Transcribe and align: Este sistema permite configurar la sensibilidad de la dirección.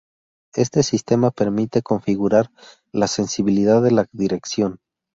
Este 0.55 0.81
sistema 0.81 1.29
permite 1.29 1.83
configurar 1.83 2.49
la 2.91 3.05
sensibilidad 3.05 3.83
de 3.83 3.91
la 3.91 4.07
dirección. 4.11 4.79